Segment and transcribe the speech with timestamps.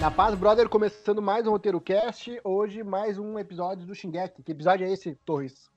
[0.00, 2.40] Na paz, brother, começando mais um Roteiro Cast.
[2.44, 4.44] Hoje, mais um episódio do Shingeki.
[4.44, 5.68] Que episódio é esse, Torres?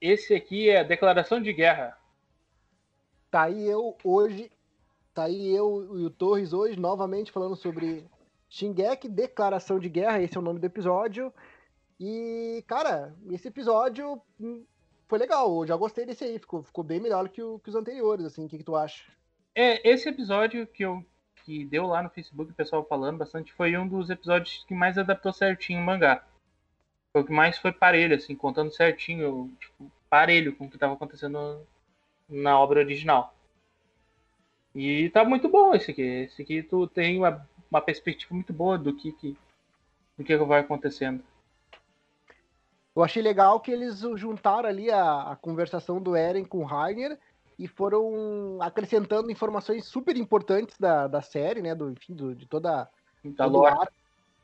[0.00, 1.98] Esse aqui é a declaração de guerra.
[3.30, 4.50] Tá aí eu hoje,
[5.12, 8.06] tá aí eu e o Torres hoje, novamente falando sobre
[8.48, 11.30] Shingeki, declaração de guerra, esse é o nome do episódio.
[12.00, 14.64] E, cara, esse episódio hum,
[15.06, 17.76] foi legal, eu já gostei desse aí, ficou, ficou bem melhor que, o, que os
[17.76, 19.04] anteriores, assim, o que, que tu acha?
[19.54, 21.04] É, esse episódio que eu
[21.44, 24.98] que deu lá no Facebook, o pessoal falando bastante, foi um dos episódios que mais
[24.98, 26.24] adaptou certinho o mangá.
[27.12, 30.94] Foi o que mais foi parelho, assim, contando certinho, tipo, parelho com o que estava
[30.94, 31.66] acontecendo
[32.28, 33.34] na obra original.
[34.74, 36.02] E tá muito bom esse aqui.
[36.02, 39.36] Esse aqui tu tem uma, uma perspectiva muito boa do que, que,
[40.16, 41.22] do que vai acontecendo.
[42.94, 47.18] Eu achei legal que eles juntaram ali a, a conversação do Eren com o Rainer
[47.58, 51.74] e foram acrescentando informações super importantes da, da série, né?
[51.74, 52.88] Do, enfim, do, de toda.
[53.24, 53.72] Da lore.
[53.72, 53.92] Arco,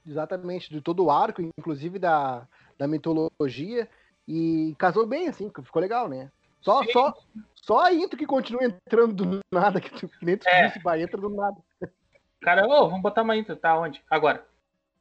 [0.07, 2.47] exatamente, de todo o arco, inclusive da,
[2.79, 3.89] da mitologia.
[4.27, 6.31] E casou bem, assim, ficou legal, né?
[6.61, 7.15] Só, só,
[7.55, 10.67] só a intro que continua entrando do nada, que, tu, que nem tu é.
[10.67, 11.57] disse, vai, entra do nada.
[12.41, 14.03] Cara, ô, vamos botar uma intro, tá onde?
[14.11, 14.47] Agora.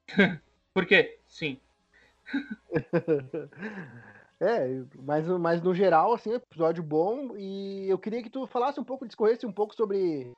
[0.73, 1.19] Por quê?
[1.27, 1.59] Sim.
[4.39, 7.35] É, mas, mas no geral, assim, episódio bom.
[7.38, 10.31] E eu queria que tu falasse um pouco, discorresse um pouco sobre.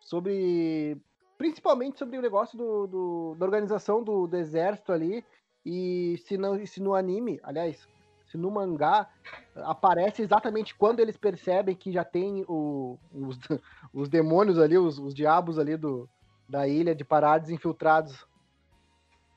[0.00, 0.96] sobre.
[1.36, 5.24] Principalmente sobre o negócio do, do da organização do, do, exército ali.
[5.66, 7.88] E se, não, se no anime, aliás,
[8.26, 9.08] se no mangá
[9.56, 13.38] aparece exatamente quando eles percebem que já tem o, os,
[13.92, 16.08] os demônios ali, os, os diabos ali do,
[16.48, 18.24] da ilha de Parades infiltrados.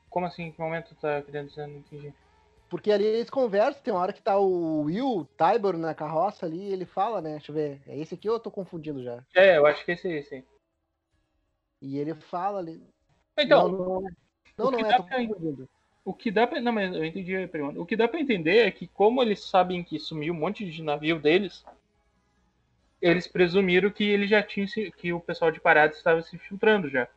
[0.08, 0.52] Como assim?
[0.52, 1.66] Que momento tá querendo dizer?
[1.66, 2.14] Não entendi.
[2.76, 6.62] Porque ali eles conversam, tem uma hora que tá o Will Tybor na carroça ali,
[6.62, 7.30] ele fala, né?
[7.30, 9.24] Deixa eu ver, é esse aqui ou eu tô confundindo já?
[9.34, 10.44] É, eu acho que esse é esse.
[11.80, 12.82] E ele fala ali.
[13.38, 13.66] Então.
[13.66, 14.02] Não, não,
[14.58, 15.66] não, não é, tô confundindo.
[16.04, 16.60] O que dá pra.
[16.60, 17.80] Não, mas eu entendi a pergunta.
[17.80, 20.82] O que dá pra entender é que, como eles sabem que sumiu um monte de
[20.82, 21.64] navio deles,
[23.00, 24.66] eles presumiram que ele já tinha.
[24.94, 27.08] que o pessoal de parada estava se filtrando já.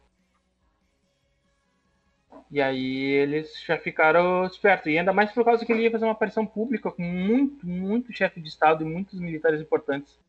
[2.51, 4.87] E aí eles já ficaram espertos.
[4.87, 8.11] E ainda mais por causa que ele ia fazer uma aparição pública com muito, muito
[8.11, 10.19] chefe de Estado e muitos militares importantes.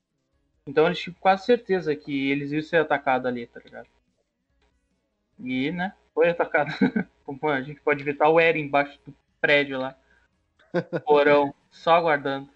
[0.67, 3.89] Então eles tinham quase certeza que eles iam ser atacados ali, tá ligado?
[5.39, 6.71] E, né, foi atacado.
[7.43, 9.97] a gente pode ver tá o Eren embaixo do prédio lá.
[11.07, 12.49] Porão, só aguardando.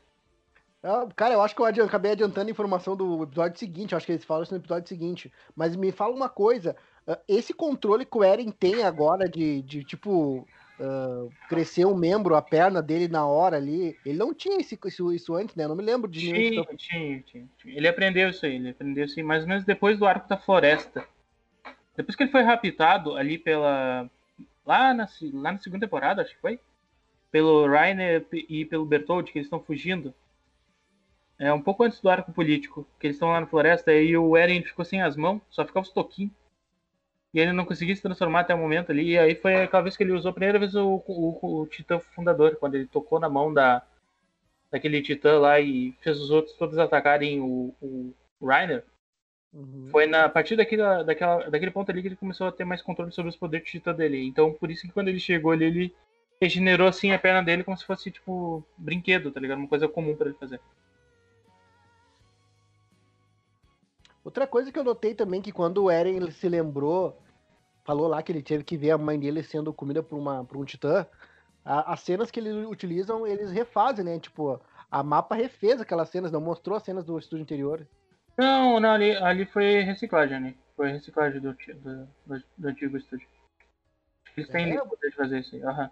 [0.85, 3.95] Ah, cara, eu acho que eu acabei adiantando a informação do episódio seguinte.
[3.95, 5.33] Acho que eles falam isso no episódio seguinte.
[5.57, 6.77] Mas me fala uma coisa:
[7.09, 10.47] ah, esse controle que o Eren tem agora de, de tipo,
[10.79, 15.11] uh, crescer um membro, a perna dele na hora ali, ele não tinha esse, isso,
[15.11, 15.65] isso antes, né?
[15.65, 16.65] Eu não me lembro de nenhum.
[16.65, 17.77] Tinha, tinha, tinha, tinha.
[17.79, 20.37] Ele aprendeu isso aí, ele aprendeu isso aí mais ou menos depois do arco da
[20.37, 21.03] floresta.
[21.97, 24.07] Depois que ele foi raptado ali pela.
[24.67, 26.61] Lá na, lá na segunda temporada, acho que foi.
[27.31, 30.15] Pelo Rainer e pelo Bertold, que eles estão fugindo.
[31.39, 34.37] É um pouco antes do arco político, que eles estão lá na floresta, e o
[34.37, 36.33] Eren ficou sem as mãos, só ficava os toquinhos
[37.35, 39.11] e ele não conseguia se transformar até o momento ali.
[39.11, 41.99] E aí foi aquela vez que ele usou a primeira vez o, o, o Titã
[41.99, 43.83] Fundador, quando ele tocou na mão da,
[44.71, 48.85] daquele Titã lá e fez os outros todos atacarem o, o Reiner.
[49.53, 49.89] Uhum.
[49.91, 52.81] Foi na, a partir daquele, daquela, daquele ponto ali que ele começou a ter mais
[52.81, 54.25] controle sobre os poderes de Titã dele.
[54.25, 55.95] Então por isso que quando ele chegou ali, ele
[56.41, 59.59] regenerou assim a perna dele como se fosse tipo brinquedo, tá ligado?
[59.59, 60.61] Uma coisa comum para ele fazer.
[64.25, 67.21] Outra coisa que eu notei também que quando o Eren se lembrou
[67.85, 70.57] falou lá que ele teve que ver a mãe dele sendo comida por, uma, por
[70.57, 71.07] um titã.
[71.65, 74.19] A, as cenas que eles utilizam, eles refazem, né?
[74.19, 77.87] Tipo, a mapa refez aquelas cenas, não mostrou as cenas do estúdio anterior.
[78.37, 80.55] Não, não, ali, ali foi reciclagem, né?
[80.77, 83.29] Foi reciclagem do, do, do, do antigo estúdio.
[84.37, 84.85] Eles têm é.
[84.85, 85.63] poder de fazer isso aí.
[85.63, 85.89] Uhum.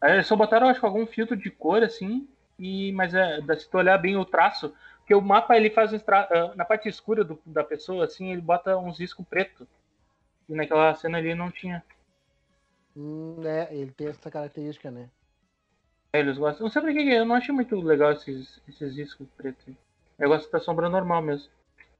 [0.00, 2.28] Aí eles só botaram, acho que algum filtro de cor, assim,
[2.58, 4.74] e, mas é, se tu olhar bem o traço,
[5.06, 6.28] porque o mapa ele faz tra...
[6.32, 9.66] Ah, na parte escura do, da pessoa, assim, ele bota uns riscos preto.
[10.48, 11.80] E naquela cena ali não tinha.
[12.96, 15.08] Hum, é, ele tem essa característica, né?
[16.12, 16.64] É, eles gostam.
[16.64, 19.72] Não sei por que eu não achei muito legal esses, esses discos pretos.
[20.18, 21.52] Eu gosto da sombra normal mesmo.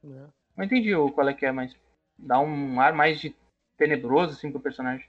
[0.05, 0.27] É.
[0.57, 1.77] Não entendi qual é que é, mas
[2.19, 3.37] dá um ar mais de
[3.77, 5.09] tenebroso assim pro personagem.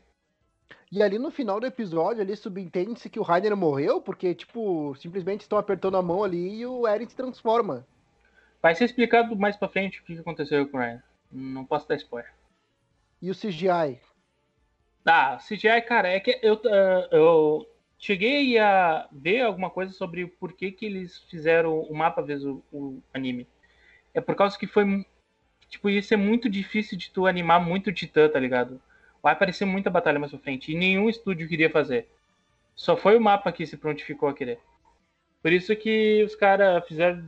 [0.91, 5.41] E ali no final do episódio, ali subentende-se que o Rainer morreu, porque, tipo, simplesmente
[5.41, 7.85] estão apertando a mão ali e o Eren se transforma.
[8.61, 11.03] Vai ser explicado mais pra frente o que aconteceu com o Rainer.
[11.31, 12.33] Não posso dar spoiler.
[13.21, 13.99] E o CGI?
[15.05, 20.53] Ah, CGI, cara, é que eu, uh, eu cheguei a ver alguma coisa sobre por
[20.53, 23.47] que, que eles fizeram o mapa vezes o, o, anime.
[24.13, 25.05] É por causa que foi.
[25.69, 28.81] Tipo, ia ser muito difícil de tu animar muito Titã, tá ligado?
[29.21, 30.71] Vai aparecer muita batalha mais pra frente.
[30.71, 32.07] E nenhum estúdio queria fazer.
[32.75, 34.59] Só foi o mapa que se prontificou a querer.
[35.41, 37.23] Por isso que os caras fizeram,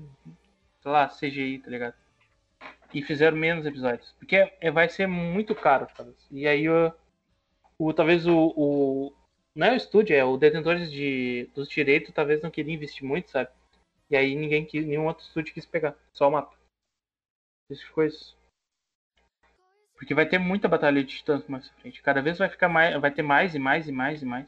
[0.81, 1.95] sei lá, CGI, tá ligado?
[2.93, 4.11] E fizeram menos episódios.
[4.19, 6.17] Porque é, é vai ser muito caro, talvez.
[6.31, 6.91] E aí o,
[7.77, 9.13] o talvez o, o.
[9.55, 13.29] Não é o estúdio, é o detentores de, dos direitos talvez não queria investir muito,
[13.31, 13.49] sabe?
[14.09, 15.95] E aí ninguém quis, nenhum outro estúdio quis pegar.
[16.13, 16.55] Só o mapa.
[17.69, 18.38] Isso ficou isso.
[19.99, 22.01] Porque vai ter muita batalha de titãs mais pra frente.
[22.01, 22.99] Cada vez vai ficar mais.
[23.01, 24.47] Vai ter mais e mais e mais e mais.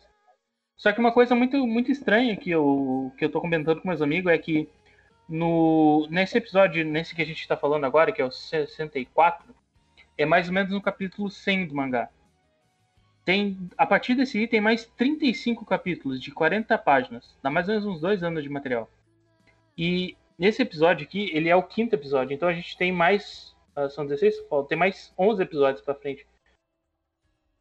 [0.77, 4.01] Só que uma coisa muito, muito estranha que eu, que eu tô comentando com meus
[4.01, 4.69] amigos é que
[5.27, 9.53] no, nesse episódio, nesse que a gente tá falando agora, que é o 64,
[10.17, 12.09] é mais ou menos no capítulo 100 do mangá.
[13.25, 17.37] Tem, a partir desse item, tem mais 35 capítulos de 40 páginas.
[17.43, 18.89] Dá mais ou menos uns dois anos de material.
[19.77, 22.33] E nesse episódio aqui, ele é o quinto episódio.
[22.33, 23.53] Então a gente tem mais
[23.89, 24.35] são 16?
[24.67, 26.27] Tem mais 11 episódios pra frente.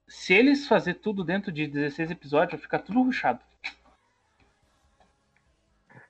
[0.09, 3.41] Se eles fazer tudo dentro de 16 episódios, vai ficar tudo ruchado.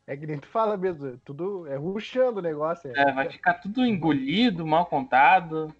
[0.06, 2.90] É que nem tu fala mesmo, tudo é ruxando o negócio.
[2.96, 3.10] É.
[3.10, 5.74] é, vai ficar tudo engolido, mal contado.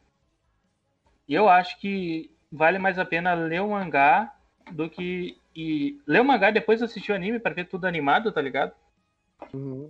[1.27, 4.35] E eu acho que vale mais a pena ler o mangá
[4.71, 5.37] do que.
[5.57, 8.73] E ler o mangá e depois assistir o anime para ver tudo animado, tá ligado?
[9.53, 9.89] Uhum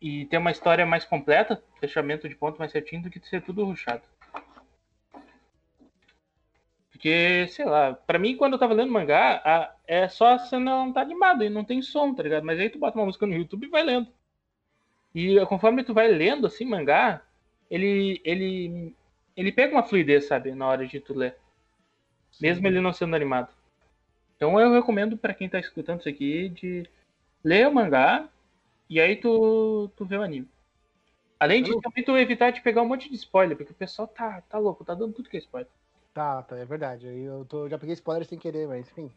[0.00, 3.64] e ter uma história mais completa, fechamento de ponto mais certinho, do que ser tudo
[3.64, 4.02] ruchado.
[6.90, 10.84] Porque, sei lá, pra mim, quando eu tava lendo mangá, a, é só a cena
[10.84, 12.44] não tá animada e não tem som, tá ligado?
[12.44, 14.08] Mas aí tu bota uma música no YouTube e vai lendo.
[15.14, 17.22] E conforme tu vai lendo, assim, mangá,
[17.70, 18.94] ele, ele,
[19.36, 21.36] ele pega uma fluidez, sabe, na hora de tu ler.
[22.32, 22.46] Sim.
[22.46, 23.52] Mesmo ele não sendo animado.
[24.36, 26.84] Então eu recomendo para quem tá escutando isso aqui de
[27.44, 28.28] ler o mangá
[28.88, 30.48] e aí tu, tu vê o anime.
[31.40, 34.42] Além disso, também tu evitar de pegar um monte de spoiler, porque o pessoal tá,
[34.48, 35.70] tá louco, tá dando tudo que é spoiler.
[36.12, 37.06] Tá, tá, é verdade.
[37.06, 39.10] Eu tô, já peguei spoiler sem querer, mas enfim.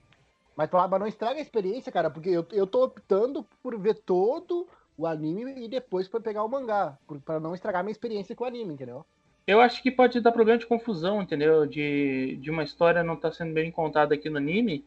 [0.55, 4.67] Mas pra não estraga a experiência, cara, porque eu, eu tô optando por ver todo
[4.97, 8.47] o anime e depois pra pegar o mangá, para não estragar minha experiência com o
[8.47, 9.03] anime, entendeu?
[9.47, 11.65] Eu acho que pode dar problema de confusão, entendeu?
[11.65, 14.85] De, de uma história não tá sendo bem contada aqui no anime,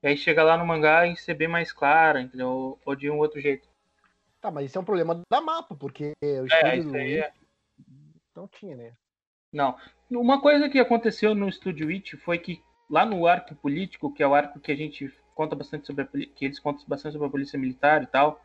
[0.00, 2.78] e aí chega lá no mangá e ser bem mais clara, entendeu?
[2.84, 3.68] Ou de um outro jeito.
[4.40, 7.32] Tá, mas isso é um problema da mapa, porque o é, estúdio é, é.
[8.34, 8.92] não tinha, né?
[9.52, 9.76] Não.
[10.10, 14.26] Uma coisa que aconteceu no estúdio It foi que lá no arco político, que é
[14.26, 17.30] o arco que a gente conta bastante sobre a, que eles contam bastante sobre a
[17.30, 18.40] polícia militar e tal,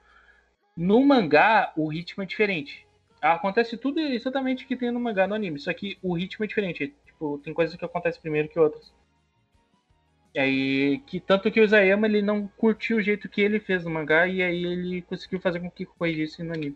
[0.75, 2.87] no mangá o ritmo é diferente.
[3.21, 6.93] Acontece tudo exatamente que tem no mangá no anime, só que o ritmo é diferente.
[7.05, 8.93] Tipo, tem coisas que acontecem primeiro que outras.
[10.33, 13.83] E aí, que tanto que o Isayama ele não curtiu o jeito que ele fez
[13.83, 16.75] no mangá e aí ele conseguiu fazer com que corrigisse no anime.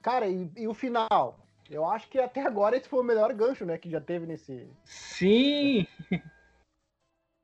[0.00, 1.40] Cara, e, e, o final?
[1.68, 4.68] Eu acho que até agora esse foi o melhor gancho, né, que já teve nesse.
[4.84, 5.86] Sim!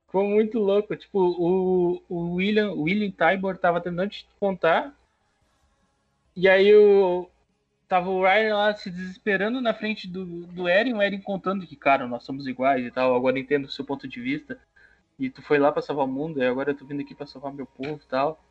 [0.05, 0.95] Ficou muito louco.
[0.95, 4.95] Tipo, o, o William, o William Tybor tava tentando te contar.
[6.35, 7.29] E aí o.
[7.89, 11.75] Tava o Ryan lá se desesperando na frente do, do Eren, o Eren contando que,
[11.75, 14.57] cara, nós somos iguais e tal, agora entendo o seu ponto de vista
[15.21, 17.27] e tu foi lá para salvar o mundo, e agora eu tô vindo aqui para
[17.27, 18.43] salvar meu povo e tal.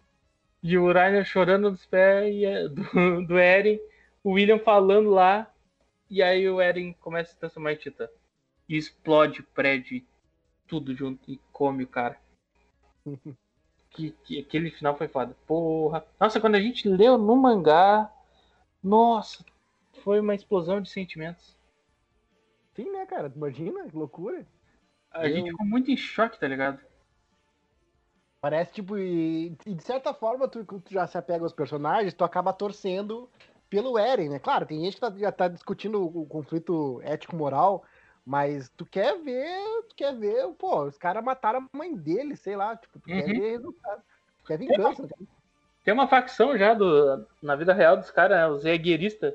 [0.63, 3.81] E o Rainer chorando nos pés e, do, do Eren,
[4.23, 5.53] o William falando lá,
[6.09, 8.09] e aí o Eren começa a se transformar em titã.
[8.69, 10.01] E explode o prédio,
[10.69, 12.17] tudo junto, e come o cara.
[13.91, 15.37] que, que, aquele final foi foda.
[15.49, 16.07] Porra.
[16.21, 18.09] Nossa, quando a gente leu no mangá,
[18.81, 19.45] nossa,
[20.05, 21.59] foi uma explosão de sentimentos.
[22.77, 23.33] Sim, né, cara?
[23.35, 24.47] Imagina, que loucura.
[25.11, 25.37] A eu...
[25.37, 26.81] gente ficou muito em choque, tá ligado?
[28.41, 32.25] Parece, tipo, e, e de certa forma, tu, tu, já se apega aos personagens, tu
[32.25, 33.29] acaba torcendo
[33.69, 34.39] pelo Eren, né?
[34.39, 37.85] Claro, tem gente que tá, já tá discutindo o, o conflito ético-moral,
[38.25, 42.57] mas tu quer ver, tu quer ver, pô, os caras mataram a mãe dele, sei
[42.57, 43.17] lá, tipo, tu uhum.
[43.17, 44.03] quer ver resultado.
[44.39, 45.29] Tu quer vingança, tem uma,
[45.85, 48.47] tem uma facção já do, na vida real dos caras, né?
[48.49, 49.35] os egueiristas.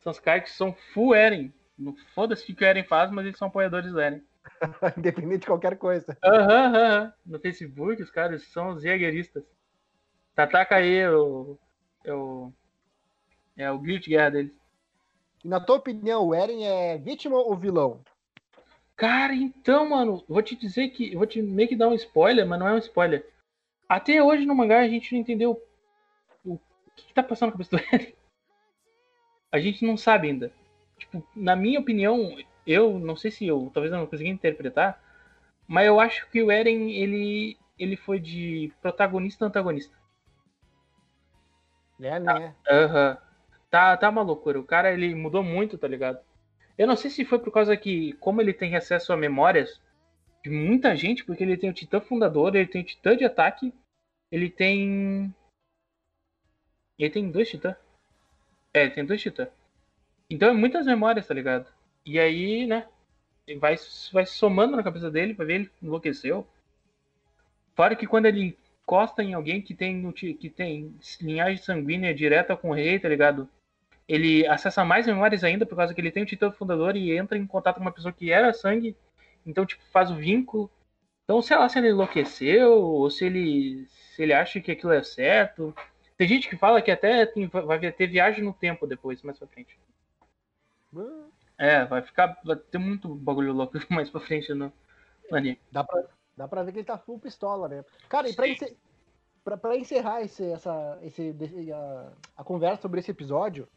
[0.00, 1.52] São os caras que são full Eren.
[1.78, 4.22] Não foda-se o que o Eren faz, mas eles são apoiadores do Eren.
[4.96, 6.16] Independente de qualquer coisa.
[6.24, 7.12] Aham, uhum, uhum.
[7.26, 9.44] No Facebook, os caras são os jägeristas.
[10.34, 11.58] Tataca aí o,
[12.06, 12.52] o.
[13.56, 14.52] É o grito de guerra deles.
[15.44, 18.00] E na tua opinião, o Eren é vítima ou vilão?
[18.96, 21.14] Cara, então, mano, vou te dizer que.
[21.14, 23.28] Vou te meio que dar um spoiler, mas não é um spoiler.
[23.88, 25.60] Até hoje no mangá a gente não entendeu
[26.44, 26.60] o, o
[26.96, 28.14] que, que tá passando com a cabeça do Eren.
[29.50, 30.50] A gente não sabe ainda.
[30.96, 35.00] Tipo, na minha opinião, eu não sei se eu, talvez eu não consegui interpretar,
[35.66, 39.96] mas eu acho que o Eren ele ele foi de protagonista a antagonista.
[42.00, 42.54] É, né?
[42.68, 43.14] Aham.
[43.14, 43.22] Tá,
[43.70, 44.60] tá, tá uma loucura.
[44.60, 46.18] O cara ele mudou muito, tá ligado?
[46.76, 49.80] Eu não sei se foi por causa que, como ele tem acesso a memórias,
[50.42, 53.72] de muita gente, porque ele tem o Titã Fundador, ele tem o Titã de ataque,
[54.30, 55.34] ele tem.
[56.98, 57.76] Ele tem dois Titã.
[58.72, 59.48] É, tem dois Titã.
[60.28, 61.66] Então é muitas memórias, tá ligado?
[62.04, 62.86] E aí, né?
[63.58, 63.76] Vai,
[64.12, 66.46] vai somando na cabeça dele pra ver ele enlouqueceu.
[67.74, 72.70] Fora que quando ele encosta em alguém que tem, que tem linhagem sanguínea direta com
[72.70, 73.48] o rei, tá ligado?
[74.08, 77.38] Ele acessa mais memórias ainda por causa que ele tem o título fundador e entra
[77.38, 78.96] em contato com uma pessoa que era sangue.
[79.46, 80.70] Então, tipo, faz o vínculo.
[81.24, 85.02] Então, sei lá se ele enlouqueceu ou se ele, se ele acha que aquilo é
[85.02, 85.74] certo.
[86.16, 89.48] Tem gente que fala que até tem, vai ter viagem no tempo depois, mais pra
[89.48, 89.78] frente.
[91.62, 92.36] É, vai ficar.
[92.42, 94.72] Vai ter muito bagulho louco mais pra frente no,
[95.30, 95.60] no anime.
[95.70, 96.02] Dá pra,
[96.36, 97.84] dá pra ver que ele tá full pistola, né?
[98.08, 98.76] Cara, e pra, encer,
[99.44, 101.32] pra, pra encerrar esse, essa, esse,
[101.72, 103.68] a, a conversa sobre esse episódio,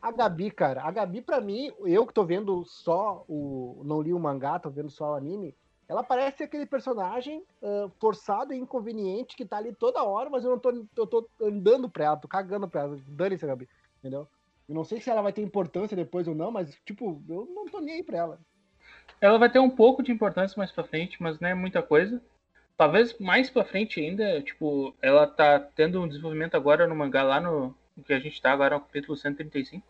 [0.00, 3.82] a Gabi, cara, a Gabi, pra mim, eu que tô vendo só o.
[3.84, 5.52] Não li o mangá, tô vendo só o anime.
[5.88, 10.50] Ela parece aquele personagem uh, forçado e inconveniente que tá ali toda hora, mas eu
[10.50, 12.98] não tô, eu tô andando pra ela, tô cagando pra ela.
[13.08, 13.68] Dane-se, Gabi.
[13.98, 14.28] Entendeu?
[14.68, 17.66] Eu não sei se ela vai ter importância depois ou não, mas, tipo, eu não
[17.66, 18.40] tô nem aí pra ela.
[19.20, 22.20] Ela vai ter um pouco de importância mais pra frente, mas não é muita coisa.
[22.76, 27.40] Talvez mais pra frente ainda, tipo, ela tá tendo um desenvolvimento agora no mangá lá
[27.40, 29.86] no, que a gente tá agora no capítulo 135.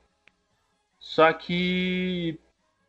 [0.99, 2.39] Só que.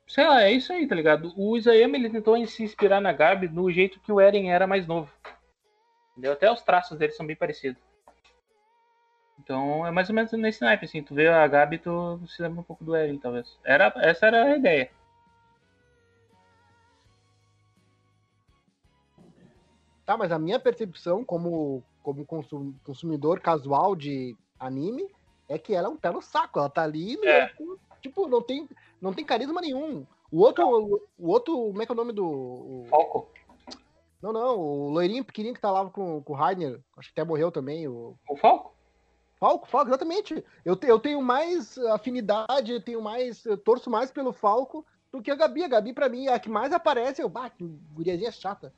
[0.08, 1.34] Sei lá, é isso aí, tá ligado?
[1.36, 4.88] O Isayama ele tentou se inspirar na Gabi no jeito que o Eren era mais
[4.88, 5.12] novo.
[6.12, 6.34] Entendeu?
[6.34, 7.82] Até os traços dele são bem parecidos.
[9.40, 11.04] Então é mais ou menos nesse naipe, assim.
[11.04, 13.58] Tu vê a Gabi, tu se lembra um pouco do Eren, talvez.
[13.64, 14.90] Era, essa era a ideia.
[20.06, 22.26] Tá, mas a minha percepção como, como
[22.84, 25.06] consumidor casual de anime
[25.50, 26.60] é que ela é um pé no saco.
[26.60, 27.52] Ela tá ali, é.
[28.02, 28.68] tipo, não tem,
[29.02, 30.06] não tem carisma nenhum.
[30.32, 32.26] O outro, o, o, outro, como é que é o nome do.
[32.26, 32.86] O...
[32.90, 33.30] Falco.
[34.22, 37.28] Não, não, o loirinho pequenininho que tá lá com, com o Rainer, acho que até
[37.28, 37.88] morreu também.
[37.88, 38.77] O, o Falco?
[39.40, 40.44] Falco, Falco, exatamente.
[40.66, 43.46] Eu, te, eu tenho mais afinidade, eu tenho mais.
[43.46, 45.64] Eu torço mais pelo Falco do que a Gabi.
[45.64, 47.22] A Gabi, pra mim, é a que mais aparece.
[47.22, 47.64] Eu, bah, que
[47.94, 48.74] guriazinha chata.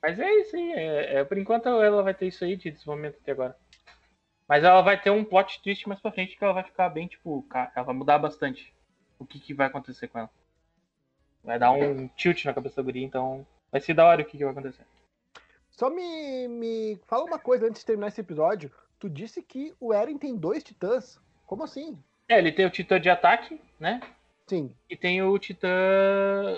[0.00, 0.72] Mas é isso aí.
[0.72, 3.56] É, é, por enquanto ela vai ter isso aí de desenvolvimento até agora.
[4.48, 7.08] Mas ela vai ter um plot twist mais pra frente que ela vai ficar bem,
[7.08, 8.72] tipo, ela vai mudar bastante
[9.18, 10.30] o que, que vai acontecer com ela.
[11.42, 14.38] Vai dar um tilt na cabeça da guria, então vai ser da hora o que,
[14.38, 14.84] que vai acontecer.
[15.76, 18.72] Só me, me fala uma coisa antes de terminar esse episódio.
[18.98, 21.20] Tu disse que o Eren tem dois titãs.
[21.46, 21.98] Como assim?
[22.28, 24.00] É, ele tem o titã de ataque, né?
[24.46, 24.72] Sim.
[24.88, 25.68] E tem o titã,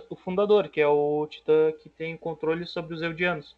[0.08, 3.56] o fundador, que é o titã que tem controle sobre os Eldianos.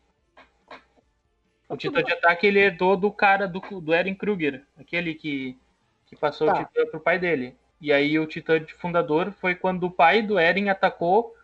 [1.68, 5.56] O titã de ataque ele herdou do cara do, do Eren Kruger, aquele que,
[6.06, 6.54] que passou tá.
[6.54, 7.54] o titã pro pai dele.
[7.80, 11.34] E aí o titã de fundador foi quando o pai do Eren atacou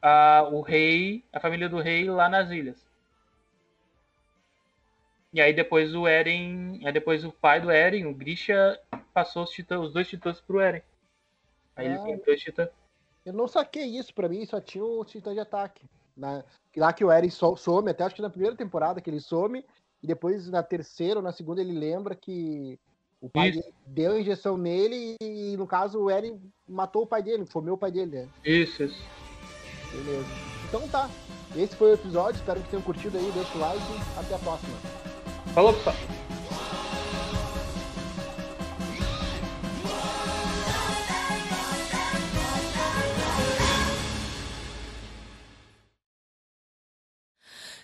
[0.00, 2.91] a, o rei, a família do rei lá nas ilhas.
[5.32, 6.80] E aí depois o Eren.
[6.84, 8.78] Aí depois o pai do Eren, o Grisha,
[9.14, 10.82] passou os, titãs, os dois titãs pro Eren.
[11.74, 12.68] Aí é, ele tem dois titãs.
[13.24, 15.86] Eu não saquei isso, pra mim só tinha o titã de ataque.
[16.16, 16.44] Na,
[16.76, 19.64] lá que o Eren some, até acho que na primeira temporada que ele some,
[20.02, 22.78] e depois na terceira ou na segunda ele lembra que
[23.20, 27.22] o pai dele deu a injeção nele e, no caso, o Eren matou o pai
[27.22, 28.28] dele, comeu o pai dele, né?
[28.44, 29.00] Isso, isso.
[29.92, 30.26] Beleza.
[30.68, 31.08] Então tá.
[31.54, 33.84] Esse foi o episódio, espero que tenham curtido aí, deixa o like
[34.18, 35.11] até a próxima.
[35.53, 35.95] Falou, pessoal.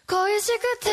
[0.06, 0.90] 恋しくて